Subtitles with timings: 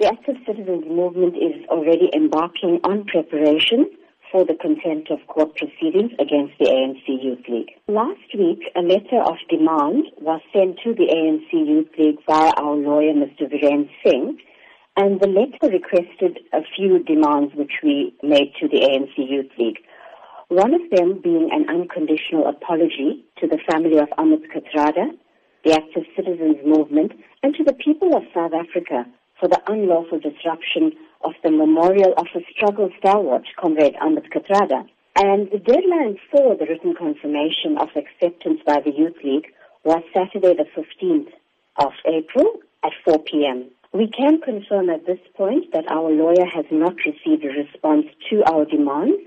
[0.00, 3.86] The Active Citizens Movement is already embarking on preparations
[4.32, 7.70] for the contempt of court proceedings against the ANC Youth League.
[7.86, 12.74] Last week, a letter of demand was sent to the ANC Youth League via our
[12.74, 13.46] lawyer, Mr.
[13.46, 14.36] Viren Singh,
[14.96, 19.78] and the letter requested a few demands which we made to the ANC Youth League.
[20.48, 25.14] One of them being an unconditional apology to the family of Ahmed Kathrada,
[25.64, 27.12] the Active Citizens Movement,
[27.44, 29.06] and to the people of South Africa
[29.44, 30.90] for the unlawful disruption
[31.22, 34.88] of the memorial of a struggle stalwart, Comrade Ahmed Kathrada.
[35.16, 39.52] And the deadline for the written confirmation of acceptance by the Youth League
[39.84, 41.28] was Saturday the 15th
[41.76, 43.66] of April at 4 p.m.
[43.92, 48.42] We can confirm at this point that our lawyer has not received a response to
[48.50, 49.20] our demands,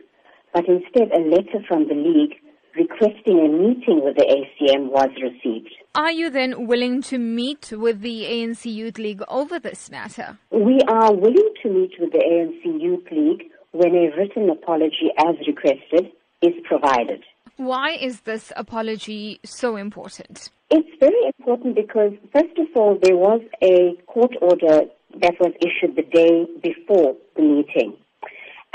[0.51, 2.37] but instead a letter from the League
[2.77, 5.73] requesting a meeting with the ACM was received.
[5.95, 10.37] Are you then willing to meet with the ANC Youth League over this matter?
[10.51, 15.35] We are willing to meet with the ANC Youth League when a written apology as
[15.47, 16.11] requested
[16.41, 17.23] is provided.
[17.57, 20.51] Why is this apology so important?
[20.69, 24.85] It's very important because, first of all, there was a court order
[25.21, 27.97] that was issued the day before the meeting.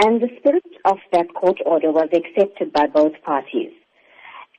[0.05, 3.71] And the spirit of that court order was accepted by both parties.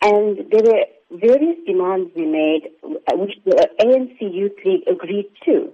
[0.03, 2.69] And there were various demands we made,
[3.13, 5.71] which the ANC Youth League agreed to.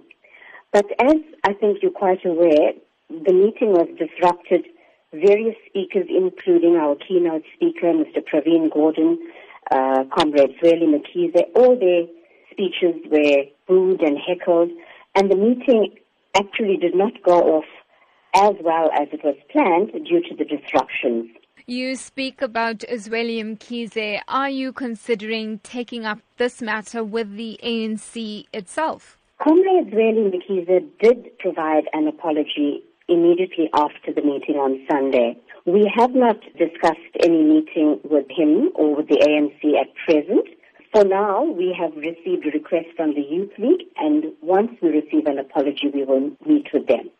[0.72, 2.72] But as I think you're quite aware,
[3.08, 4.66] the meeting was disrupted.
[5.12, 8.22] Various speakers, including our keynote speaker, Mr.
[8.24, 9.16] Pravin Gordhan,
[9.72, 12.06] uh, Comrade Zweli Mkhize, all their
[12.52, 14.70] speeches were booed and heckled,
[15.16, 15.96] and the meeting
[16.36, 17.64] actually did not go off
[18.34, 21.28] as well as it was planned due to the disruptions.
[21.70, 24.22] You speak about Zweli Mkhize.
[24.26, 29.16] Are you considering taking up this matter with the ANC itself?
[29.40, 35.38] Comrade Zweli Mkhize did provide an apology immediately after the meeting on Sunday.
[35.64, 40.48] We have not discussed any meeting with him or with the ANC at present.
[40.92, 45.26] For now, we have received a request from the Youth League, and once we receive
[45.26, 47.10] an apology, we will meet with them.